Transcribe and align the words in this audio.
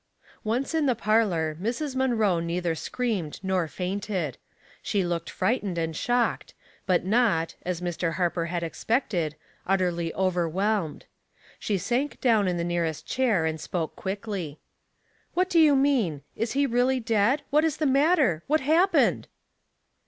Once 0.43 0.73
in 0.73 0.87
the 0.87 0.95
parlor 0.95 1.55
Mrs. 1.61 1.95
Munroe 1.95 2.39
neither 2.39 2.73
screamed 2.73 3.39
nor 3.43 3.67
fainted. 3.67 4.39
She 4.81 5.05
looked 5.05 5.29
frightened 5.29 5.77
and 5.77 5.95
shocked, 5.95 6.55
but 6.87 7.05
not, 7.05 7.53
as 7.61 7.81
Mr. 7.81 8.13
Harper 8.13 8.47
had 8.47 8.63
ex 8.63 8.83
pected, 8.83 9.33
utterly 9.67 10.11
overwhelmed. 10.15 11.05
She 11.59 11.77
sank 11.77 12.19
down 12.19 12.47
in 12.47 12.57
the 12.57 12.63
nearest 12.63 13.05
chair, 13.05 13.45
and 13.45 13.61
spoke 13.61 13.95
quickly." 13.95 14.59
What 15.35 15.51
do 15.51 15.59
you 15.59 15.75
mean? 15.75 16.23
Is 16.35 16.53
he 16.53 16.65
really 16.65 16.99
dead? 16.99 17.43
What 17.51 17.63
is 17.63 17.77
th£ 17.77 17.87
matter? 17.87 18.41
What 18.47 18.61
happened 18.61 19.27